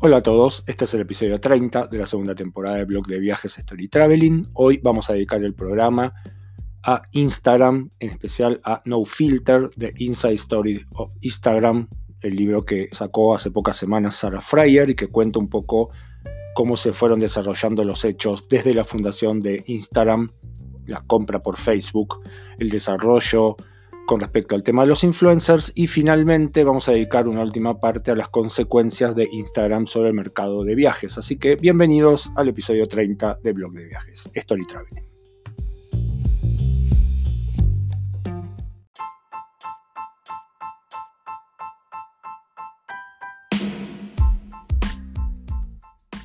Hola 0.00 0.18
a 0.18 0.20
todos, 0.20 0.62
este 0.68 0.84
es 0.84 0.94
el 0.94 1.00
episodio 1.00 1.40
30 1.40 1.88
de 1.88 1.98
la 1.98 2.06
segunda 2.06 2.32
temporada 2.32 2.76
del 2.76 2.86
blog 2.86 3.08
de 3.08 3.18
viajes 3.18 3.58
Story 3.58 3.88
Traveling. 3.88 4.48
Hoy 4.52 4.78
vamos 4.80 5.10
a 5.10 5.14
dedicar 5.14 5.42
el 5.42 5.54
programa 5.54 6.14
a 6.84 7.02
Instagram, 7.10 7.90
en 7.98 8.10
especial 8.10 8.60
a 8.62 8.80
No 8.84 9.04
Filter, 9.04 9.68
The 9.76 9.94
Inside 9.96 10.34
Story 10.34 10.86
of 10.92 11.12
Instagram, 11.20 11.88
el 12.20 12.36
libro 12.36 12.64
que 12.64 12.88
sacó 12.92 13.34
hace 13.34 13.50
pocas 13.50 13.76
semanas 13.76 14.14
Sarah 14.14 14.40
Fryer 14.40 14.88
y 14.88 14.94
que 14.94 15.08
cuenta 15.08 15.40
un 15.40 15.48
poco 15.48 15.90
cómo 16.54 16.76
se 16.76 16.92
fueron 16.92 17.18
desarrollando 17.18 17.82
los 17.82 18.04
hechos 18.04 18.46
desde 18.48 18.74
la 18.74 18.84
fundación 18.84 19.40
de 19.40 19.64
Instagram, 19.66 20.30
la 20.86 21.00
compra 21.08 21.42
por 21.42 21.56
Facebook, 21.56 22.22
el 22.60 22.70
desarrollo, 22.70 23.56
con 24.08 24.20
respecto 24.20 24.54
al 24.54 24.62
tema 24.62 24.84
de 24.84 24.88
los 24.88 25.04
influencers 25.04 25.70
y 25.74 25.86
finalmente 25.86 26.64
vamos 26.64 26.88
a 26.88 26.92
dedicar 26.92 27.28
una 27.28 27.42
última 27.42 27.78
parte 27.78 28.10
a 28.10 28.16
las 28.16 28.30
consecuencias 28.30 29.14
de 29.14 29.28
Instagram 29.30 29.86
sobre 29.86 30.08
el 30.08 30.14
mercado 30.14 30.64
de 30.64 30.74
viajes. 30.74 31.18
Así 31.18 31.36
que 31.36 31.56
bienvenidos 31.56 32.32
al 32.34 32.48
episodio 32.48 32.88
30 32.88 33.40
de 33.42 33.52
Blog 33.52 33.74
de 33.74 33.84
Viajes, 33.84 34.30
Story 34.32 34.64
Traveling. 34.64 35.04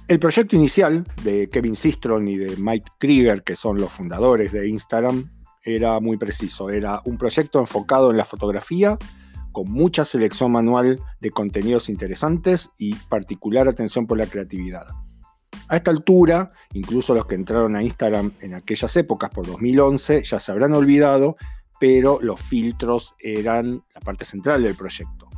El 0.07 0.19
proyecto 0.19 0.55
inicial 0.55 1.03
de 1.23 1.49
Kevin 1.49 1.75
Systrom 1.75 2.25
y 2.29 2.37
de 2.37 2.55
Mike 2.55 2.91
Krieger, 2.97 3.43
que 3.43 3.57
son 3.57 3.77
los 3.77 3.91
fundadores 3.91 4.53
de 4.53 4.69
Instagram, 4.69 5.42
era 5.63 5.99
muy 5.99 6.17
preciso. 6.17 6.69
Era 6.69 7.01
un 7.05 7.17
proyecto 7.17 7.59
enfocado 7.59 8.11
en 8.11 8.17
la 8.17 8.25
fotografía, 8.25 8.97
con 9.51 9.71
mucha 9.71 10.03
selección 10.03 10.51
manual 10.51 10.99
de 11.21 11.31
contenidos 11.31 11.89
interesantes 11.89 12.71
y 12.77 12.95
particular 12.95 13.67
atención 13.67 14.07
por 14.07 14.17
la 14.17 14.25
creatividad. 14.25 14.87
A 15.69 15.77
esta 15.77 15.91
altura, 15.91 16.51
incluso 16.73 17.13
los 17.13 17.25
que 17.25 17.35
entraron 17.35 17.75
a 17.75 17.83
Instagram 17.83 18.31
en 18.41 18.55
aquellas 18.55 18.95
épocas, 18.97 19.29
por 19.29 19.45
2011, 19.45 20.23
ya 20.23 20.39
se 20.39 20.51
habrán 20.51 20.73
olvidado, 20.73 21.37
pero 21.79 22.19
los 22.21 22.41
filtros 22.41 23.15
eran 23.19 23.83
la 23.93 24.01
parte 24.01 24.25
central 24.25 24.63
del 24.63 24.75
proyecto. 24.75 25.29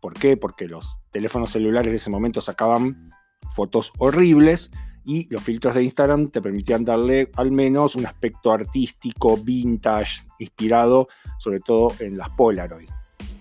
¿Por 0.00 0.14
qué? 0.14 0.36
Porque 0.36 0.68
los 0.68 1.00
teléfonos 1.10 1.50
celulares 1.50 1.92
de 1.92 1.96
ese 1.96 2.10
momento 2.10 2.40
sacaban 2.40 3.10
fotos 3.54 3.92
horribles 3.98 4.70
y 5.04 5.28
los 5.32 5.42
filtros 5.42 5.74
de 5.74 5.84
Instagram 5.84 6.30
te 6.30 6.40
permitían 6.40 6.84
darle 6.84 7.30
al 7.36 7.50
menos 7.50 7.96
un 7.96 8.06
aspecto 8.06 8.52
artístico, 8.52 9.36
vintage, 9.36 10.24
inspirado 10.38 11.08
sobre 11.38 11.60
todo 11.60 11.92
en 12.00 12.16
las 12.16 12.30
Polaroid. 12.30 12.88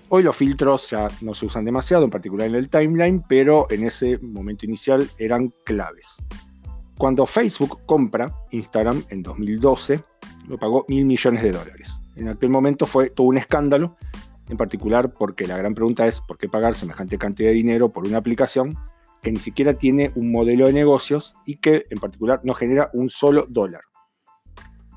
Hoy 0.09 0.23
los 0.23 0.35
filtros 0.35 0.89
ya 0.89 1.07
no 1.21 1.33
se 1.33 1.45
usan 1.45 1.63
demasiado, 1.63 2.03
en 2.03 2.09
particular 2.09 2.47
en 2.47 2.55
el 2.55 2.69
timeline, 2.69 3.23
pero 3.27 3.67
en 3.69 3.85
ese 3.85 4.17
momento 4.17 4.65
inicial 4.65 5.09
eran 5.17 5.53
claves. 5.63 6.17
Cuando 6.97 7.25
Facebook 7.25 7.79
compra 7.85 8.35
Instagram 8.51 9.03
en 9.09 9.23
2012, 9.23 10.03
lo 10.47 10.57
pagó 10.57 10.85
mil 10.89 11.05
millones 11.05 11.43
de 11.43 11.51
dólares. 11.51 12.01
En 12.15 12.27
aquel 12.27 12.49
momento 12.49 12.85
fue 12.85 13.09
todo 13.09 13.27
un 13.27 13.37
escándalo, 13.37 13.95
en 14.49 14.57
particular 14.57 15.11
porque 15.11 15.47
la 15.47 15.57
gran 15.57 15.73
pregunta 15.73 16.05
es 16.05 16.19
por 16.19 16.37
qué 16.37 16.49
pagar 16.49 16.73
semejante 16.73 17.17
cantidad 17.17 17.49
de 17.49 17.55
dinero 17.55 17.89
por 17.89 18.05
una 18.05 18.17
aplicación 18.17 18.77
que 19.21 19.31
ni 19.31 19.39
siquiera 19.39 19.75
tiene 19.75 20.11
un 20.15 20.31
modelo 20.31 20.67
de 20.67 20.73
negocios 20.73 21.35
y 21.45 21.57
que 21.57 21.85
en 21.89 21.99
particular 21.99 22.41
no 22.43 22.53
genera 22.53 22.89
un 22.93 23.09
solo 23.09 23.45
dólar. 23.47 23.81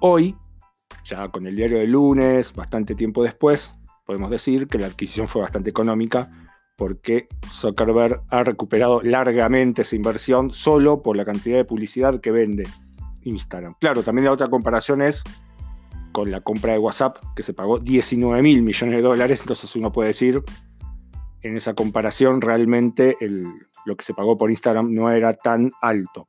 Hoy, 0.00 0.36
ya 1.04 1.28
con 1.28 1.46
el 1.46 1.56
diario 1.56 1.78
de 1.78 1.86
lunes, 1.86 2.54
bastante 2.54 2.94
tiempo 2.94 3.22
después, 3.22 3.72
podemos 4.06 4.30
decir 4.30 4.66
que 4.66 4.78
la 4.78 4.86
adquisición 4.86 5.28
fue 5.28 5.42
bastante 5.42 5.70
económica 5.70 6.30
porque 6.76 7.28
Zuckerberg 7.48 8.22
ha 8.30 8.42
recuperado 8.42 9.00
largamente 9.02 9.82
esa 9.82 9.96
inversión 9.96 10.52
solo 10.52 11.02
por 11.02 11.16
la 11.16 11.24
cantidad 11.24 11.56
de 11.56 11.64
publicidad 11.64 12.20
que 12.20 12.32
vende 12.32 12.66
Instagram. 13.22 13.74
Claro, 13.80 14.02
también 14.02 14.24
la 14.24 14.32
otra 14.32 14.48
comparación 14.48 15.02
es 15.02 15.22
con 16.12 16.30
la 16.30 16.40
compra 16.40 16.72
de 16.72 16.78
WhatsApp, 16.78 17.18
que 17.34 17.42
se 17.42 17.54
pagó 17.54 17.78
19 17.78 18.40
mil 18.42 18.62
millones 18.62 18.96
de 18.96 19.02
dólares, 19.02 19.40
entonces 19.40 19.74
uno 19.74 19.90
puede 19.92 20.08
decir, 20.08 20.42
en 21.42 21.56
esa 21.56 21.74
comparación 21.74 22.40
realmente 22.40 23.16
el, 23.20 23.46
lo 23.84 23.96
que 23.96 24.04
se 24.04 24.14
pagó 24.14 24.36
por 24.36 24.50
Instagram 24.50 24.92
no 24.92 25.10
era 25.10 25.34
tan 25.34 25.72
alto. 25.80 26.28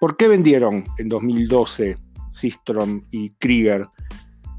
¿Por 0.00 0.16
qué 0.16 0.28
vendieron 0.28 0.84
en 0.98 1.08
2012 1.08 1.96
Sistrom 2.32 3.04
y 3.10 3.30
Krieger? 3.30 3.86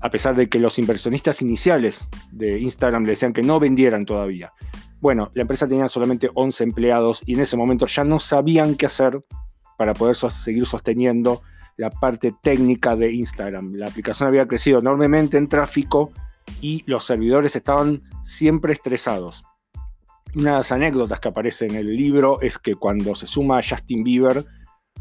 A 0.02 0.10
pesar 0.10 0.36
de 0.36 0.50
que 0.50 0.60
los 0.60 0.78
inversionistas 0.80 1.42
iniciales 1.42 2.08
de 2.32 2.60
Instagram 2.60 3.04
le 3.04 3.12
decían 3.12 3.34
que 3.34 3.42
no 3.42 3.60
vendieran 3.60 4.06
todavía. 4.06 4.54
Bueno, 5.02 5.32
la 5.34 5.42
empresa 5.42 5.68
tenía 5.68 5.88
solamente 5.88 6.30
11 6.34 6.64
empleados 6.64 7.22
y 7.26 7.34
en 7.34 7.42
ese 7.42 7.58
momento 7.58 7.86
ya 7.86 8.04
no 8.04 8.20
sabían 8.20 8.76
qué 8.76 8.86
hacer 8.86 9.24
para 9.78 9.94
poder 9.94 10.16
seguir 10.16 10.66
sosteniendo 10.66 11.42
la 11.78 11.90
parte 11.90 12.34
técnica 12.42 12.96
de 12.96 13.12
Instagram. 13.12 13.74
La 13.74 13.88
aplicación 13.88 14.28
había 14.28 14.48
crecido 14.48 14.80
enormemente 14.80 15.38
en 15.38 15.50
tráfico 15.50 16.12
y 16.62 16.84
los 16.86 17.06
servidores 17.06 17.56
estaban 17.56 18.04
siempre 18.24 18.74
estresados 18.74 19.44
una 20.36 20.52
de 20.52 20.58
las 20.58 20.72
anécdotas 20.72 21.20
que 21.20 21.30
aparece 21.30 21.66
en 21.66 21.76
el 21.76 21.96
libro 21.96 22.42
es 22.42 22.58
que 22.58 22.76
cuando 22.76 23.16
se 23.16 23.28
suma 23.28 23.60
a 23.60 23.64
Justin 23.64 24.04
Bieber, 24.04 24.46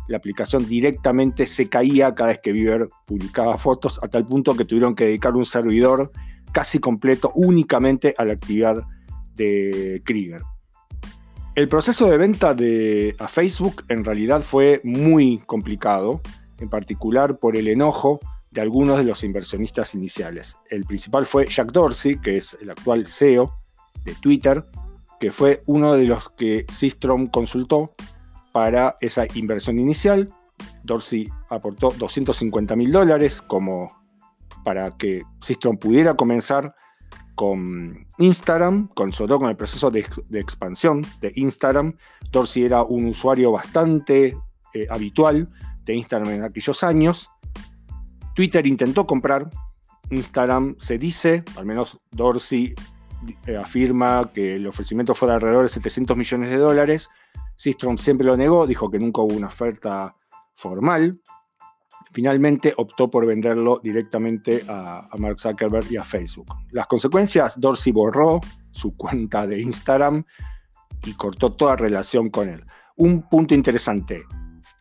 la 0.07 0.19
aplicación 0.19 0.69
directamente 0.69 1.47
se 1.47 1.69
caía 1.69 2.15
cada 2.15 2.31
vez 2.31 2.41
que 2.43 2.53
Bieber 2.53 2.89
publicaba 3.07 3.57
fotos, 3.57 3.99
a 4.03 4.09
tal 4.09 4.27
punto 4.27 4.55
que 4.55 4.65
tuvieron 4.65 4.95
que 4.95 5.05
dedicar 5.05 5.35
un 5.35 5.45
servidor 5.45 6.13
casi 6.53 6.79
completo 6.79 7.33
únicamente 7.35 8.15
a 8.17 8.25
la 8.25 8.35
actividad 8.35 8.85
de 9.35 10.03
Krieger. 10.05 10.43
El 11.55 11.69
proceso 11.69 12.09
de 12.09 12.19
venta 12.19 12.55
de, 12.55 13.17
a 13.19 13.29
Facebook 13.29 13.85
en 13.89 14.05
realidad 14.05 14.43
fue 14.43 14.81
muy 14.85 15.39
complicado, 15.47 16.21
en 16.59 16.69
particular 16.69 17.39
por 17.39 17.57
el 17.57 17.69
enojo 17.69 18.21
de 18.51 18.61
algunos 18.61 18.99
de 18.99 19.05
los 19.05 19.25
inversionistas 19.25 19.95
iniciales. 19.95 20.57
El 20.69 20.85
principal 20.85 21.27
fue 21.27 21.47
Jack 21.47 21.73
Dorsey, 21.73 22.21
que 22.21 22.37
es 22.37 22.57
el 22.61 22.71
actual 22.71 23.07
CEO 23.07 23.53
de 24.05 24.15
Twitter, 24.15 24.65
que 25.25 25.31
fue 25.31 25.63
uno 25.65 25.95
de 25.95 26.05
los 26.05 26.29
que 26.29 26.67
Systrom 26.71 27.29
consultó 27.29 27.95
para 28.53 28.99
esa 29.01 29.25
inversión 29.35 29.79
inicial. 29.79 30.29
Dorsey 30.83 31.31
aportó 31.49 31.95
250 31.99 32.77
mil 32.77 32.93
dólares 32.93 33.41
como 33.41 34.05
para 34.67 34.91
que 34.99 35.23
Systrom 35.41 35.79
pudiera 35.79 36.13
comenzar 36.13 36.75
con 37.37 38.07
Instagram, 38.19 38.89
con, 38.89 39.15
sobre 39.15 39.29
todo 39.29 39.39
con 39.39 39.49
el 39.49 39.57
proceso 39.57 39.91
de, 39.91 40.01
expansión 40.35 41.01
de 41.23 41.33
Instagram. 41.37 41.97
Dorsey 42.31 42.65
era 42.65 42.83
un 42.83 43.07
usuario 43.07 43.51
bastante 43.51 44.37
eh, 44.75 44.87
habitual 44.91 45.49
de 45.87 45.95
Instagram 45.95 46.33
en 46.33 46.43
aquellos 46.43 46.85
años. 46.85 47.31
Twitter 48.35 48.67
intentó 48.67 49.07
comprar. 49.07 49.49
Instagram 50.11 50.77
se 50.79 50.99
dice, 50.99 51.45
al 51.57 51.65
menos 51.65 51.99
Dorsey 52.11 52.75
afirma 53.61 54.31
que 54.33 54.55
el 54.55 54.67
ofrecimiento 54.67 55.15
fue 55.15 55.29
de 55.29 55.35
alrededor 55.35 55.63
de 55.63 55.69
700 55.69 56.17
millones 56.17 56.51
de 56.51 56.57
dólares. 56.57 57.09
Sistrom 57.57 57.97
siempre 57.97 58.27
lo 58.27 58.37
negó, 58.37 58.67
dijo 58.67 58.91
que 58.91 58.99
nunca 58.99 59.23
hubo 59.23 59.35
una 59.35 59.49
oferta 59.49 60.17
formal. 60.55 61.21
Finalmente 62.13 62.73
optó 62.77 63.11
por 63.11 63.27
venderlo 63.27 63.81
directamente 63.83 64.65
a, 64.69 65.09
a 65.11 65.17
Mark 65.17 65.39
Zuckerberg 65.39 65.91
y 65.91 65.97
a 65.97 66.05
Facebook. 66.05 66.47
Las 66.71 66.87
consecuencias, 66.87 67.59
Dorsey 67.59 67.93
borró 67.93 68.41
su 68.71 68.97
cuenta 68.97 69.47
de 69.47 69.61
Instagram 69.61 70.25
y 71.05 71.15
cortó 71.15 71.53
toda 71.53 71.77
relación 71.77 72.31
con 72.31 72.49
él. 72.49 72.65
Un 72.97 73.29
punto 73.29 73.55
interesante, 73.55 74.25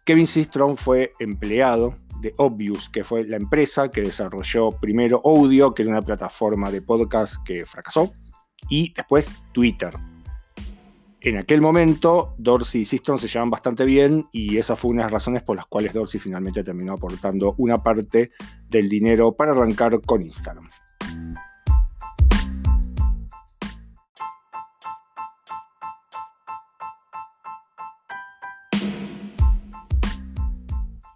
Kevin 0.05 0.27
Systrom 0.27 0.75
fue 0.75 1.13
empleado 1.19 1.95
de 2.19 2.33
Obvious, 2.37 2.89
que 2.89 3.03
fue 3.03 3.25
la 3.25 3.37
empresa 3.37 3.89
que 3.89 4.01
desarrolló 4.01 4.71
primero 4.71 5.21
Audio, 5.23 5.73
que 5.73 5.83
era 5.83 5.91
una 5.91 6.01
plataforma 6.01 6.71
de 6.71 6.81
podcast 6.81 7.35
que 7.45 7.65
fracasó, 7.65 8.11
y 8.69 8.94
después 8.94 9.32
Twitter. 9.52 9.93
En 11.22 11.37
aquel 11.37 11.61
momento, 11.61 12.35
Dorsey 12.37 12.82
y 12.82 12.85
Sistron 12.85 13.17
se 13.17 13.29
llevan 13.29 13.49
bastante 13.49 13.85
bien 13.85 14.26
y 14.34 14.58
esa 14.58 14.76
fue 14.76 14.91
una 14.91 15.03
de 15.03 15.05
las 15.05 15.14
razones 15.14 15.41
por 15.41 15.55
las 15.55 15.66
cuales 15.67 15.93
Dorsey 15.93 16.20
finalmente 16.20 16.66
terminó 16.66 16.93
aportando 16.93 17.55
una 17.58 17.78
parte 17.82 18.32
del 18.70 18.90
dinero 18.90 19.34
para 19.34 19.53
arrancar 19.53 20.02
con 20.02 20.22
Instagram. 20.22 20.67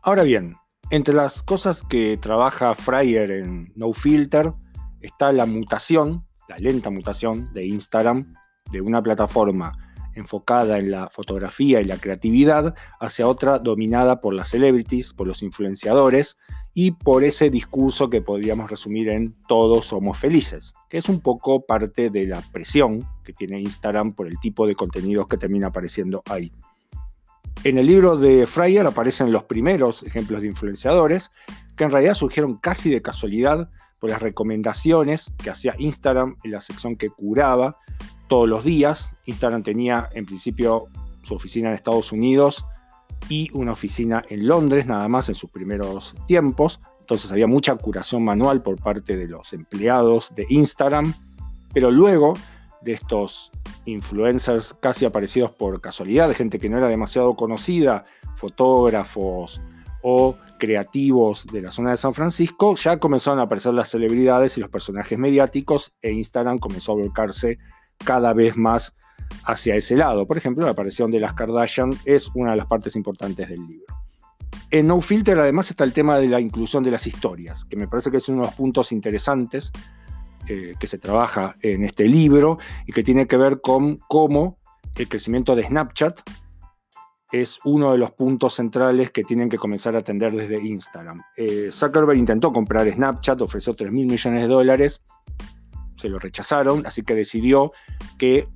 Ahora 0.02 0.24
bien, 0.24 0.56
entre 0.90 1.14
las 1.14 1.44
cosas 1.44 1.84
que 1.84 2.16
trabaja 2.16 2.76
Fryer 2.76 3.30
en 3.30 3.74
No 3.76 3.92
Filter 3.92 4.54
está 5.02 5.34
la 5.34 5.46
mutación 5.46 6.27
la 6.48 6.58
lenta 6.58 6.90
mutación 6.90 7.54
de 7.54 7.66
Instagram 7.66 8.34
de 8.72 8.82
una 8.82 9.02
plataforma 9.02 9.78
enfocada 10.18 10.80
en 10.80 10.92
la 10.92 11.10
fotografía 11.10 11.80
y 11.80 11.86
la 11.86 11.98
creatividad 11.98 12.76
hacia 13.00 13.28
otra 13.28 13.60
dominada 13.60 14.20
por 14.20 14.34
las 14.34 14.50
celebrities, 14.50 15.14
por 15.14 15.28
los 15.28 15.44
influenciadores 15.44 16.38
y 16.74 16.92
por 16.92 17.24
ese 17.24 17.50
discurso 17.50 18.10
que 18.10 18.22
podríamos 18.22 18.70
resumir 18.70 19.10
en 19.10 19.36
todos 19.48 19.86
somos 19.86 20.18
felices, 20.18 20.74
que 20.90 20.98
es 20.98 21.10
un 21.10 21.22
poco 21.22 21.66
parte 21.66 22.10
de 22.10 22.28
la 22.28 22.42
presión 22.52 23.08
que 23.24 23.34
tiene 23.34 23.62
Instagram 23.62 24.14
por 24.14 24.28
el 24.28 24.40
tipo 24.40 24.68
de 24.68 24.76
contenidos 24.76 25.28
que 25.28 25.38
termina 25.38 25.68
apareciendo 25.68 26.24
ahí. 26.30 26.52
En 27.64 27.78
el 27.78 27.88
libro 27.88 28.18
de 28.18 28.46
Fryer 28.46 28.86
aparecen 28.86 29.32
los 29.32 29.44
primeros 29.44 30.04
ejemplos 30.04 30.42
de 30.42 30.48
influenciadores 30.48 31.32
que 31.76 31.84
en 31.84 31.92
realidad 31.92 32.14
surgieron 32.14 32.58
casi 32.58 32.90
de 32.90 33.02
casualidad 33.02 33.70
por 34.00 34.10
las 34.10 34.22
recomendaciones 34.22 35.32
que 35.42 35.50
hacía 35.50 35.76
Instagram 35.78 36.38
en 36.44 36.52
la 36.52 36.62
sección 36.62 36.96
que 36.96 37.10
curaba 37.10 37.78
todos 38.28 38.48
los 38.48 38.64
días. 38.64 39.16
Instagram 39.26 39.64
tenía 39.64 40.10
en 40.14 40.26
principio 40.26 40.86
su 41.24 41.36
oficina 41.36 41.70
en 41.70 41.76
Estados 41.76 42.12
Unidos 42.12 42.66
y 43.30 43.50
una 43.54 43.74
oficina 43.74 44.24
en 44.30 44.48
Londres, 44.48 44.86
nada 44.86 45.08
más 45.10 45.30
en 45.30 45.36
sus 45.36 45.50
primeros 45.50 46.16
tiempos. 46.28 46.80
Entonces 47.00 47.32
había 47.32 47.48
mucha 47.48 47.76
curación 47.76 48.24
manual 48.24 48.62
por 48.62 48.82
parte 48.82 49.18
de 49.18 49.28
los 49.28 49.54
empleados 49.54 50.34
de 50.36 50.46
Instagram. 50.50 51.14
Pero 51.74 51.92
luego 51.92 52.34
de 52.82 52.94
estos 52.94 53.52
influencers 53.86 54.74
casi 54.80 55.06
aparecidos 55.06 55.52
por 55.52 55.80
casualidad, 55.82 56.28
de 56.28 56.36
gente 56.36 56.60
que 56.60 56.70
no 56.70 56.78
era 56.78 56.88
demasiado 56.88 57.36
conocida, 57.36 58.06
fotógrafos 58.36 59.62
o 60.02 60.36
creativos 60.58 61.46
de 61.46 61.62
la 61.62 61.72
zona 61.72 61.92
de 61.92 61.98
San 61.98 62.14
Francisco, 62.14 62.76
ya 62.76 62.98
comenzaron 62.98 63.40
a 63.40 63.44
aparecer 63.44 63.74
las 63.74 63.90
celebridades 63.90 64.58
y 64.58 64.62
los 64.62 64.70
personajes 64.70 65.18
mediáticos 65.18 65.94
e 66.02 66.12
Instagram 66.12 66.58
comenzó 66.58 66.94
a 66.94 66.96
volcarse 66.96 67.58
cada 68.04 68.34
vez 68.34 68.58
más 68.58 68.96
hacia 69.44 69.76
ese 69.76 69.96
lado. 69.96 70.28
Por 70.28 70.38
ejemplo, 70.38 70.66
la 70.66 70.72
aparición 70.72 71.12
de 71.12 71.20
las 71.20 71.34
Kardashian 71.34 71.92
es 72.06 72.30
una 72.34 72.52
de 72.52 72.58
las 72.58 72.68
partes 72.68 72.96
importantes 72.96 73.50
del 73.50 73.66
libro. 73.66 73.86
En 74.70 74.88
No 74.88 75.00
Filter 75.02 75.40
además 75.40 75.70
está 75.70 75.84
el 75.84 75.94
tema 75.94 76.18
de 76.18 76.28
la 76.28 76.42
inclusión 76.42 76.84
de 76.84 76.92
las 76.92 77.08
historias, 77.08 77.64
que 77.66 77.78
me 77.78 77.88
parece 77.88 78.12
que 78.12 78.18
es 78.18 78.28
uno 78.28 78.42
de 78.42 78.48
los 78.48 78.56
puntos 78.56 78.92
interesantes 78.92 79.72
eh, 80.48 80.74
que 80.80 80.88
se 80.88 80.98
trabaja 80.98 81.56
en 81.62 81.84
este 81.84 82.06
libro 82.06 82.58
y 82.86 82.92
que 82.92 83.04
tiene 83.04 83.28
que 83.28 83.38
ver 83.38 83.62
con 83.62 84.00
cómo 84.08 84.58
el 84.96 85.08
crecimiento 85.08 85.56
de 85.56 85.64
Snapchat 85.64 86.22
es 87.32 87.60
uno 87.66 87.92
de 87.92 87.98
los 87.98 88.12
puntos 88.12 88.56
centrales 88.56 89.12
que 89.12 89.24
tienen 89.24 89.50
que 89.50 89.58
comenzar 89.58 89.96
a 89.96 90.00
atender 90.00 90.34
desde 90.34 90.62
Instagram. 90.62 91.22
Eh, 91.36 91.70
Zuckerberg 91.72 92.18
intentó 92.18 92.54
comprar 92.54 92.90
Snapchat, 92.90 93.42
ofreció 93.42 93.76
3 93.76 93.92
mil 93.92 94.08
millones 94.08 94.42
de 94.42 94.48
dólares, 94.48 95.04
se 95.96 96.10
lo 96.10 96.20
rechazaron, 96.20 96.86
así 96.86 97.04
que 97.04 97.16
decidió 97.16 97.72
que 98.18 98.48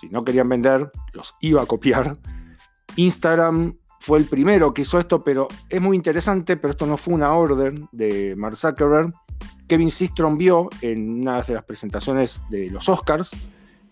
si 0.00 0.08
no 0.08 0.24
querían 0.24 0.48
vender, 0.48 0.90
los 1.12 1.34
iba 1.40 1.62
a 1.62 1.66
copiar. 1.66 2.16
Instagram 2.96 3.76
fue 4.00 4.18
el 4.18 4.26
primero 4.26 4.72
que 4.72 4.82
hizo 4.82 4.98
esto, 4.98 5.22
pero 5.22 5.48
es 5.68 5.80
muy 5.80 5.96
interesante, 5.96 6.56
pero 6.56 6.72
esto 6.72 6.86
no 6.86 6.96
fue 6.96 7.14
una 7.14 7.32
orden 7.34 7.88
de 7.92 8.34
Mark 8.36 8.56
Zuckerberg. 8.56 9.12
Kevin 9.66 9.90
Systrom 9.90 10.36
vio 10.36 10.68
en 10.82 11.22
una 11.22 11.42
de 11.42 11.54
las 11.54 11.64
presentaciones 11.64 12.42
de 12.50 12.70
los 12.70 12.88
Oscars 12.88 13.32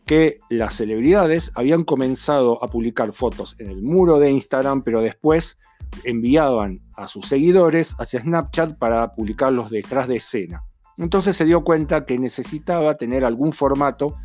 que 0.07 0.39
las 0.49 0.75
celebridades 0.75 1.53
habían 1.55 1.85
comenzado 1.85 2.63
a 2.63 2.69
publicar 2.69 3.13
fotos 3.13 3.57
en 3.59 3.69
el 3.69 3.83
muro 3.83 4.19
de 4.19 4.31
Instagram, 4.31 4.83
pero 4.83 5.01
después 5.01 5.59
enviaban 6.05 6.81
a 6.97 7.07
sus 7.07 7.27
seguidores 7.27 7.95
hacia 7.99 8.21
Snapchat 8.21 8.79
para 8.79 9.15
publicarlos 9.15 9.71
detrás 9.71 10.09
de 10.09 10.17
escena. 10.17 10.65
Entonces 10.99 11.37
se 11.37 11.45
dio 11.45 11.65
cuenta 11.65 12.05
que 12.05 12.19
necesitaba 12.19 12.97
tener 12.97 13.25
algún 13.25 13.53
formato 13.53 14.17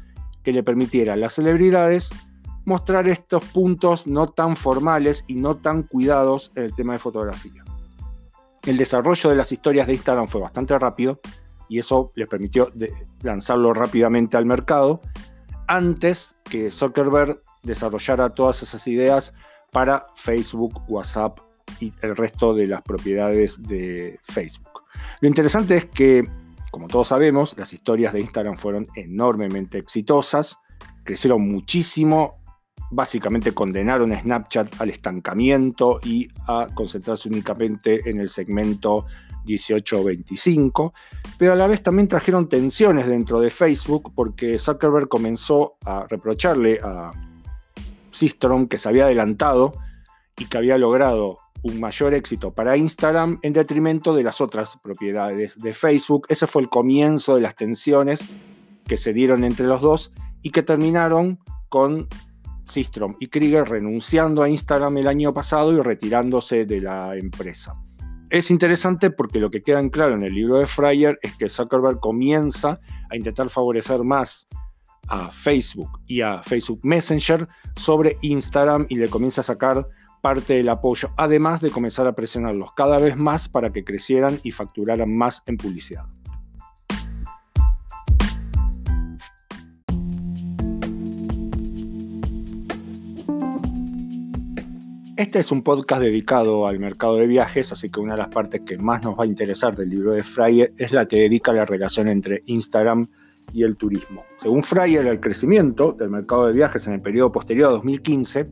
que 0.44 0.52
le 0.52 0.64
permitiera 0.64 1.14
a 1.14 1.18
las 1.18 1.34
celebridades 1.34 2.10
mostrar 2.66 3.08
estos 3.08 3.46
puntos 3.46 4.08
no 4.08 4.28
tan 4.28 4.58
formales 4.58 5.24
y 5.28 5.36
no 5.36 5.58
tan 5.58 5.84
cuidados 5.84 6.52
en 6.56 6.64
el 6.64 6.74
tema 6.74 6.94
de 6.94 7.00
fotografía. 7.00 7.64
El 8.66 8.78
desarrollo 8.78 9.30
de 9.30 9.38
las 9.38 9.52
historias 9.54 9.88
de 9.88 9.94
Instagram 9.94 10.28
fue 10.28 10.42
bastante 10.42 10.78
rápido 10.78 11.22
y 11.70 11.80
eso 11.80 12.12
les 12.16 12.28
permitió 12.28 12.70
lanzarlo 13.22 13.74
rápidamente 13.74 14.36
al 14.36 14.46
mercado 14.46 15.00
antes 15.68 16.36
que 16.44 16.72
Zuckerberg 16.72 17.42
desarrollara 17.64 18.30
todas 18.30 18.64
esas 18.64 18.88
ideas 18.88 19.34
para 19.72 20.06
Facebook, 20.16 20.82
WhatsApp 20.88 21.40
y 21.80 21.94
el 22.02 22.16
resto 22.16 22.54
de 22.54 22.68
las 22.68 22.82
propiedades 22.82 23.62
de 23.64 24.20
Facebook. 24.24 24.84
Lo 25.20 25.28
interesante 25.28 25.78
es 25.78 25.86
que, 25.86 26.28
como 26.72 26.88
todos 26.88 27.10
sabemos, 27.10 27.56
las 27.58 27.74
historias 27.74 28.14
de 28.14 28.22
Instagram 28.22 28.56
fueron 28.56 28.88
enormemente 28.96 29.78
exitosas, 29.78 30.58
crecieron 31.04 31.48
muchísimo, 31.48 32.37
básicamente 32.90 33.54
condenaron 33.54 34.12
a 34.14 34.22
Snapchat 34.22 34.80
al 34.80 34.90
estancamiento 34.90 36.00
y 36.04 36.28
a 36.48 36.68
concentrarse 36.74 37.30
únicamente 37.30 38.10
en 38.10 38.20
el 38.20 38.30
segmento 38.30 39.06
18-25, 39.46 40.94
pero 41.38 41.54
a 41.54 41.56
la 41.56 41.68
vez 41.68 41.82
también 41.82 42.08
trajeron 42.08 42.50
tensiones 42.50 43.08
dentro 43.08 43.40
de 43.40 43.50
Facebook 43.50 44.12
porque 44.16 44.58
Zuckerberg 44.58 45.08
comenzó 45.08 45.78
a 45.86 46.06
reprocharle 46.08 46.80
a 46.84 47.12
Systrom 48.12 48.68
que 48.68 48.78
se 48.78 48.90
había 48.90 49.06
adelantado 49.06 49.74
y 50.38 50.46
que 50.46 50.58
había 50.58 50.78
logrado 50.78 51.40
un 51.64 51.80
mayor 51.80 52.14
éxito 52.14 52.52
para 52.52 52.78
Instagram 52.78 53.40
en 53.42 53.54
detrimento 53.54 54.14
de 54.16 54.24
las 54.24 54.42
otras 54.42 54.78
propiedades 54.82 55.58
de 55.58 55.74
Facebook. 55.74 56.28
Ese 56.30 56.48
fue 56.48 56.62
el 56.62 56.70
comienzo 56.70 57.36
de 57.36 57.42
las 57.42 57.56
tensiones 57.56 58.22
que 58.86 58.98
se 58.98 59.14
dieron 59.14 59.44
entre 59.44 59.66
los 59.66 59.82
dos 59.82 60.12
y 60.42 60.52
que 60.52 60.64
terminaron 60.64 61.40
con 61.70 62.08
Systrom 62.68 63.16
y 63.20 63.28
Krieger 63.28 63.68
renunciando 63.68 64.44
a 64.44 64.50
Instagram 64.50 64.98
el 64.98 65.08
año 65.08 65.34
pasado 65.34 65.74
y 65.74 65.82
retirándose 65.82 66.66
de 66.66 66.82
la 66.82 67.16
empresa. 67.16 67.74
Es 68.30 68.52
interesante 68.52 69.10
porque 69.10 69.40
lo 69.40 69.50
que 69.50 69.62
queda 69.62 69.80
en 69.80 69.90
claro 69.90 70.16
en 70.16 70.24
el 70.24 70.34
libro 70.34 70.60
de 70.60 70.68
Fryer 70.68 71.18
es 71.22 71.36
que 71.38 71.48
Zuckerberg 71.48 72.00
comienza 72.00 72.80
a 73.10 73.16
intentar 73.16 73.50
favorecer 73.50 74.04
más 74.04 74.48
a 75.08 75.30
Facebook 75.30 76.02
y 76.06 76.22
a 76.22 76.44
Facebook 76.44 76.82
Messenger 76.84 77.48
sobre 77.76 78.18
Instagram 78.22 78.86
y 78.90 78.96
le 78.96 79.08
comienza 79.08 79.42
a 79.42 79.46
sacar 79.46 79.88
parte 80.22 80.56
del 80.56 80.68
apoyo, 80.68 81.10
además 81.16 81.62
de 81.62 81.72
comenzar 81.72 82.06
a 82.08 82.14
presionarlos 82.14 82.74
cada 82.74 83.00
vez 83.00 83.16
más 83.16 83.48
para 83.48 83.72
que 83.72 83.86
crecieran 83.86 84.40
y 84.44 84.52
facturaran 84.52 85.16
más 85.16 85.44
en 85.46 85.56
publicidad. 85.56 86.06
Este 95.18 95.40
es 95.40 95.52
un 95.52 95.64
podcast 95.64 96.04
dedicado 96.04 96.68
al 96.68 96.78
mercado 96.78 97.16
de 97.16 97.26
viajes, 97.26 97.72
así 97.72 97.90
que 97.90 98.00
una 98.00 98.14
de 98.14 98.20
las 98.20 98.28
partes 98.28 98.62
que 98.62 98.78
más 98.78 99.02
nos 99.02 99.18
va 99.18 99.24
a 99.24 99.26
interesar 99.26 99.76
del 99.76 99.90
libro 99.90 100.14
de 100.14 100.22
Fryer 100.22 100.72
es 100.78 100.92
la 100.92 101.08
que 101.08 101.16
dedica 101.16 101.50
a 101.50 101.56
la 101.56 101.66
relación 101.66 102.08
entre 102.08 102.44
Instagram 102.46 103.08
y 103.52 103.64
el 103.64 103.78
turismo. 103.78 104.26
Según 104.36 104.62
Fryer, 104.62 105.08
el 105.08 105.20
crecimiento 105.20 105.92
del 105.94 106.12
mercado 106.12 106.46
de 106.46 106.54
viajes 106.54 106.86
en 106.86 106.94
el 106.94 107.02
periodo 107.02 107.32
posterior 107.32 107.70
a 107.70 107.72
2015 107.72 108.48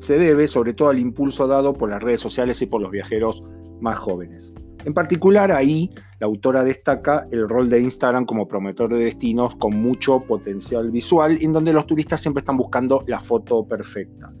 se 0.00 0.18
debe 0.18 0.48
sobre 0.48 0.72
todo 0.72 0.88
al 0.88 0.98
impulso 0.98 1.46
dado 1.46 1.74
por 1.74 1.90
las 1.90 2.02
redes 2.02 2.20
sociales 2.20 2.60
y 2.60 2.66
por 2.66 2.82
los 2.82 2.90
viajeros 2.90 3.44
más 3.80 3.96
jóvenes. 3.96 4.52
En 4.84 4.94
particular, 4.94 5.52
ahí 5.52 5.90
la 6.18 6.26
autora 6.26 6.64
destaca 6.64 7.28
el 7.30 7.48
rol 7.48 7.70
de 7.70 7.80
Instagram 7.80 8.24
como 8.24 8.48
promotor 8.48 8.92
de 8.92 9.04
destinos 9.04 9.54
con 9.54 9.80
mucho 9.80 10.18
potencial 10.18 10.90
visual, 10.90 11.38
en 11.40 11.52
donde 11.52 11.72
los 11.72 11.86
turistas 11.86 12.20
siempre 12.20 12.40
están 12.40 12.56
buscando 12.56 13.04
la 13.06 13.20
foto 13.20 13.64
perfecta. 13.64 14.32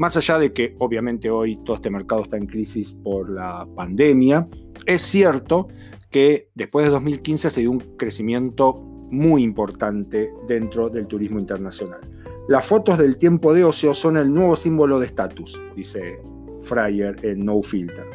Más 0.00 0.16
allá 0.16 0.38
de 0.38 0.54
que 0.54 0.74
obviamente 0.78 1.28
hoy 1.28 1.56
todo 1.62 1.76
este 1.76 1.90
mercado 1.90 2.22
está 2.22 2.38
en 2.38 2.46
crisis 2.46 2.90
por 2.90 3.28
la 3.28 3.68
pandemia, 3.76 4.48
es 4.86 5.02
cierto 5.02 5.68
que 6.10 6.48
después 6.54 6.86
de 6.86 6.92
2015 6.92 7.50
se 7.50 7.60
dio 7.60 7.70
un 7.70 7.80
crecimiento 7.98 8.76
muy 9.10 9.42
importante 9.42 10.32
dentro 10.48 10.88
del 10.88 11.06
turismo 11.06 11.38
internacional. 11.38 12.00
Las 12.48 12.64
fotos 12.64 12.96
del 12.96 13.18
tiempo 13.18 13.52
de 13.52 13.62
ocio 13.62 13.92
son 13.92 14.16
el 14.16 14.32
nuevo 14.32 14.56
símbolo 14.56 14.98
de 14.98 15.04
estatus, 15.04 15.60
dice 15.76 16.18
Fryer 16.62 17.16
en 17.22 17.44
No 17.44 17.60
Filter. 17.60 18.06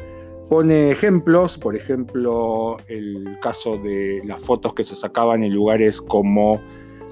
Pone 0.48 0.90
ejemplos, 0.90 1.56
por 1.56 1.76
ejemplo, 1.76 2.78
el 2.88 3.38
caso 3.40 3.78
de 3.78 4.22
las 4.24 4.42
fotos 4.42 4.74
que 4.74 4.82
se 4.82 4.96
sacaban 4.96 5.44
en 5.44 5.54
lugares 5.54 6.02
como 6.02 6.60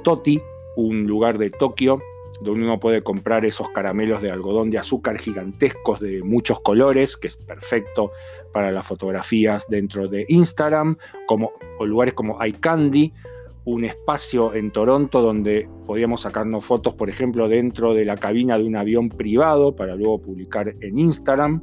Toti, 0.03 0.43
un 0.75 1.07
lugar 1.07 1.39
de 1.39 1.51
Tokio, 1.51 2.01
donde 2.45 2.65
uno 2.65 2.79
puede 2.79 3.03
comprar 3.03 3.45
esos 3.45 3.71
caramelos 3.71 4.23
de 4.23 4.31
algodón 4.31 4.71
de 4.71 4.79
azúcar 4.79 5.19
gigantescos 5.19 6.01
de 6.01 6.23
muchos 6.23 6.61
colores, 6.61 7.17
que 7.17 7.29
es 7.29 7.37
perfecto 7.37 8.13
para 8.53 8.71
las 8.71 8.87
fotografías 8.87 9.67
dentro 9.69 10.07
de 10.07 10.27
Instagram, 10.29 10.97
como, 11.27 11.53
o 11.79 11.87
lugares 11.87 12.15
como 12.15 12.45
iCandy, 12.45 13.13
un 13.65 13.85
espacio 13.85 14.55
en 14.55 14.71
Toronto 14.71 15.23
donde 15.23 15.69
podíamos 15.87 16.23
sacarnos 16.23 16.65
fotos, 16.65 16.95
por 16.95 17.09
ejemplo, 17.09 17.49
dentro 17.49 17.95
de 17.95 18.05
la 18.05 18.17
cabina 18.17 18.59
de 18.59 18.65
un 18.65 18.77
avión 18.77 19.09
privado 19.09 19.75
para 19.75 19.97
luego 19.97 20.21
publicar 20.21 20.75
en 20.81 20.99
Instagram. 20.99 21.63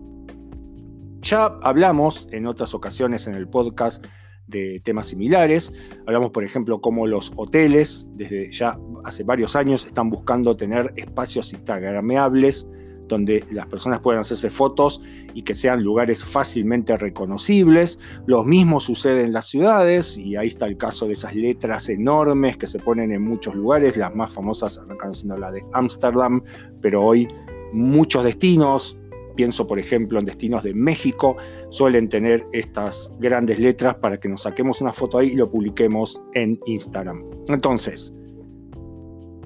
Ya 1.22 1.46
hablamos 1.62 2.28
en 2.32 2.48
otras 2.48 2.74
ocasiones 2.74 3.28
en 3.28 3.36
el 3.36 3.48
podcast 3.48 4.04
de 4.52 4.80
temas 4.82 5.08
similares. 5.08 5.74
Hablamos, 6.06 6.30
por 6.30 6.44
ejemplo, 6.44 6.80
cómo 6.80 7.08
los 7.08 7.32
hoteles, 7.36 8.06
desde 8.14 8.52
ya 8.52 8.78
hace 9.04 9.24
varios 9.24 9.56
años, 9.56 9.86
están 9.86 10.12
buscando 10.12 10.56
tener 10.56 10.94
espacios 10.96 11.54
instagrameables 11.54 12.68
donde 13.12 13.44
las 13.52 13.68
personas 13.68 14.00
puedan 14.00 14.22
hacerse 14.22 14.50
fotos 14.50 15.02
y 15.34 15.44
que 15.44 15.54
sean 15.54 15.84
lugares 15.84 16.24
fácilmente 16.24 16.98
reconocibles. 16.98 18.00
Lo 18.26 18.44
mismo 18.44 18.80
sucede 18.80 19.24
en 19.24 19.34
las 19.34 19.48
ciudades 19.48 20.18
y 20.18 20.38
ahí 20.38 20.48
está 20.48 20.66
el 20.66 20.78
caso 20.78 21.08
de 21.08 21.14
esas 21.14 21.36
letras 21.36 21.90
enormes 21.90 22.58
que 22.58 22.68
se 22.68 22.80
ponen 22.80 23.12
en 23.12 23.22
muchos 23.22 23.54
lugares, 23.54 23.98
las 23.98 24.16
más 24.16 24.32
famosas 24.32 24.78
arrancando 24.78 25.14
siendo 25.14 25.38
la 25.38 25.52
de 25.52 25.64
Ámsterdam, 25.74 26.42
pero 26.82 27.04
hoy 27.04 27.28
muchos 27.74 28.24
destinos, 28.24 28.98
pienso 29.36 29.68
por 29.68 29.80
ejemplo 29.80 30.20
en 30.20 30.26
destinos 30.26 30.64
de 30.64 30.74
México, 30.74 31.38
suelen 31.70 32.10
tener 32.10 32.46
estas 32.54 33.12
grandes 33.20 33.60
letras 33.60 33.96
para 33.96 34.18
que 34.20 34.30
nos 34.30 34.44
saquemos 34.44 34.82
una 34.82 34.94
foto 34.94 35.18
ahí 35.18 35.30
y 35.30 35.36
lo 35.36 35.50
publiquemos 35.50 36.22
en 36.34 36.60
Instagram. 36.66 37.24
Entonces, 37.48 38.14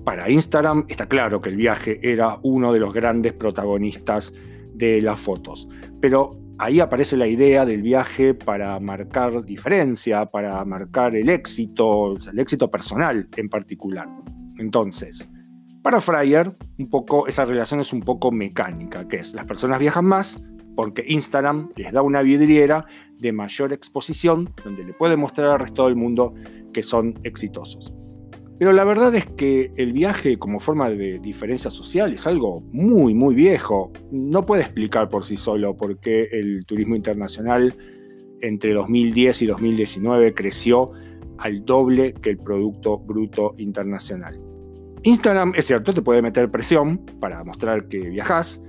para 0.04 0.30
Instagram 0.30 0.86
está 0.88 1.08
claro 1.08 1.42
que 1.42 1.50
el 1.50 1.56
viaje 1.56 2.00
era 2.02 2.40
uno 2.44 2.72
de 2.72 2.80
los 2.80 2.94
grandes 2.94 3.34
protagonistas 3.34 4.34
de 4.74 5.02
las 5.02 5.20
fotos, 5.20 5.68
pero 6.00 6.32
ahí 6.58 6.80
aparece 6.80 7.18
la 7.18 7.28
idea 7.28 7.66
del 7.66 7.82
viaje 7.82 8.34
para 8.34 8.80
marcar 8.80 9.44
diferencia, 9.44 10.26
para 10.28 10.64
marcar 10.66 11.16
el 11.16 11.30
éxito, 11.30 12.18
el 12.32 12.40
éxito 12.40 12.70
personal 12.70 13.28
en 13.36 13.50
particular. 13.50 14.08
Entonces, 14.58 15.30
para 15.86 16.02
Fryer, 16.02 16.52
un 16.80 16.90
poco, 16.90 17.28
esa 17.28 17.46
relación 17.46 17.80
es 17.80 17.94
un 17.94 18.02
poco 18.02 18.32
mecánica, 18.32 19.08
que 19.08 19.18
es 19.18 19.36
las 19.36 19.46
personas 19.46 19.80
viajan 19.80 20.06
más 20.06 20.44
porque 20.76 21.06
Instagram 21.08 21.70
les 21.76 21.94
da 21.94 22.02
una 22.02 22.24
vidriera 22.24 22.88
de 23.20 23.32
mayor 23.32 23.72
exposición 23.72 24.52
donde 24.64 24.84
le 24.84 24.94
puede 24.94 25.16
mostrar 25.16 25.50
al 25.50 25.60
resto 25.60 25.86
del 25.86 25.96
mundo 25.96 26.34
que 26.74 26.82
son 26.82 27.20
exitosos. 27.22 27.94
Pero 28.58 28.74
la 28.74 28.84
verdad 28.84 29.14
es 29.14 29.28
que 29.28 29.74
el 29.78 29.94
viaje 29.94 30.40
como 30.40 30.60
forma 30.60 30.90
de 30.90 31.20
diferencia 31.20 31.70
social 31.70 32.14
es 32.14 32.26
algo 32.26 32.62
muy, 32.72 33.14
muy 33.14 33.36
viejo. 33.36 33.94
No 34.12 34.44
puede 34.44 34.64
explicar 34.64 35.08
por 35.10 35.24
sí 35.24 35.38
solo 35.38 35.78
por 35.78 36.00
qué 36.00 36.30
el 36.32 36.66
turismo 36.66 36.96
internacional 36.96 37.76
entre 38.42 38.74
2010 38.74 39.44
y 39.44 39.46
2019 39.46 40.34
creció 40.34 40.94
al 41.38 41.64
doble 41.64 42.16
que 42.16 42.32
el 42.32 42.38
Producto 42.38 42.98
Bruto 42.98 43.54
Internacional. 43.60 44.55
Instagram, 45.06 45.54
es 45.56 45.68
cierto, 45.68 45.94
te 45.94 46.02
puede 46.02 46.24
meter 46.24 46.50
presión 46.50 46.98
para 47.20 47.44
mostrar 47.44 47.88
que 47.88 48.10
viajas, 48.10 48.60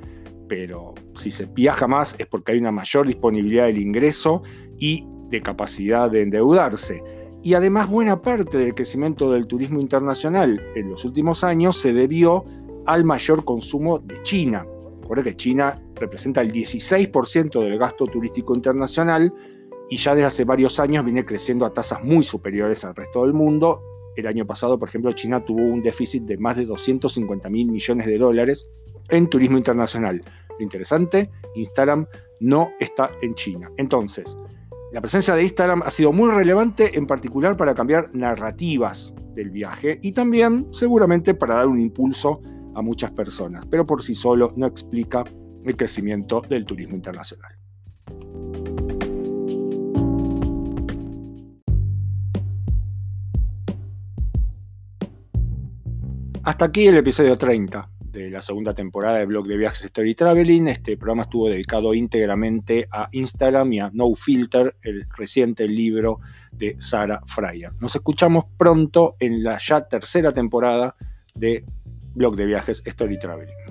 pero 0.49 0.95
si 1.15 1.31
se 1.31 1.47
viaja 1.47 1.87
más 1.87 2.15
es 2.19 2.27
porque 2.27 2.53
hay 2.53 2.59
una 2.59 2.71
mayor 2.71 3.07
disponibilidad 3.07 3.65
del 3.65 3.79
ingreso 3.79 4.43
y 4.79 5.07
de 5.31 5.41
capacidad 5.41 6.11
de 6.11 6.21
endeudarse. 6.21 7.03
Y 7.43 7.55
además 7.55 7.89
buena 7.89 8.21
parte 8.21 8.59
del 8.59 8.75
crecimiento 8.75 9.33
del 9.33 9.47
turismo 9.47 9.81
internacional 9.81 10.63
en 10.75 10.91
los 10.91 11.07
últimos 11.07 11.43
años 11.43 11.79
se 11.79 11.95
debió 11.95 12.45
al 12.85 13.03
mayor 13.05 13.43
consumo 13.47 13.99
de 13.99 14.23
China. 14.23 14.67
Recuerda 15.01 15.25
que 15.25 15.37
China 15.37 15.81
representa 15.95 16.43
el 16.43 16.53
16% 16.53 17.63
del 17.63 17.79
gasto 17.79 18.07
turístico 18.09 18.55
internacional 18.55 19.33
y 19.89 19.97
ya 19.97 20.15
desde 20.15 20.27
hace 20.27 20.45
varios 20.45 20.79
años 20.81 21.03
viene 21.03 21.25
creciendo 21.25 21.65
a 21.65 21.73
tasas 21.73 22.05
muy 22.05 22.23
superiores 22.23 22.85
al 22.85 22.95
resto 22.95 23.25
del 23.25 23.33
mundo. 23.33 23.81
El 24.17 24.27
año 24.27 24.47
pasado, 24.47 24.79
por 24.79 24.89
ejemplo, 24.89 25.13
China 25.13 25.45
tuvo 25.45 25.63
un 25.63 25.83
déficit 25.83 26.25
de 26.25 26.39
más 26.39 26.57
de 26.57 26.65
250 26.65 27.49
mil 27.51 27.71
millones 27.71 28.07
de 28.07 28.19
dólares 28.19 28.67
en 29.11 29.29
turismo 29.29 29.59
internacional. 29.59 30.23
Lo 30.59 30.63
interesante, 30.63 31.31
Instagram 31.55 32.07
no 32.41 32.71
está 32.81 33.11
en 33.23 33.35
China. 33.35 33.71
Entonces, 33.77 34.37
la 34.93 35.01
presencia 35.01 35.35
de 35.35 35.43
Instagram 35.43 35.83
ha 35.83 35.91
sido 35.91 36.13
muy 36.13 36.31
relevante 36.31 36.97
en 36.97 37.07
particular 37.07 37.57
para 37.57 37.75
cambiar 37.75 38.15
narrativas 38.15 39.15
del 39.35 39.51
viaje 39.51 39.99
y 40.03 40.13
también 40.13 40.69
seguramente 40.73 41.35
para 41.35 41.57
dar 41.57 41.69
un 41.69 41.81
impulso 41.81 42.41
a 42.75 42.83
muchas 42.83 43.11
personas, 43.11 43.67
pero 43.67 43.87
por 43.87 44.03
sí 44.03 44.15
solo 44.15 44.53
no 44.57 44.67
explica 44.67 45.25
el 45.65 45.77
crecimiento 45.77 46.41
del 46.49 46.65
turismo 46.65 46.95
internacional. 46.95 47.66
Hasta 56.47 56.67
aquí 56.67 56.87
el 56.87 56.97
episodio 56.97 57.37
30 57.37 57.91
de 57.99 58.31
la 58.31 58.41
segunda 58.41 58.73
temporada 58.73 59.19
de 59.19 59.27
Blog 59.27 59.49
de 59.49 59.57
Viajes 59.57 59.85
Story 59.87 60.15
Traveling. 60.15 60.69
Este 60.69 60.97
programa 60.97 61.23
estuvo 61.23 61.49
dedicado 61.49 61.93
íntegramente 61.93 62.87
a 62.93 63.09
Instagram 63.11 63.73
y 63.73 63.81
a 63.81 63.91
No 63.93 64.15
Filter, 64.15 64.77
el 64.83 65.09
reciente 65.19 65.67
libro 65.67 66.21
de 66.53 66.77
Sara 66.79 67.21
Fryer. 67.27 67.73
Nos 67.81 67.97
escuchamos 67.97 68.45
pronto 68.57 69.17
en 69.19 69.43
la 69.43 69.59
ya 69.59 69.89
tercera 69.89 70.31
temporada 70.31 70.95
de 71.35 71.65
Blog 72.15 72.37
de 72.37 72.47
Viajes 72.47 72.81
Story 72.87 73.19
Traveling. 73.19 73.66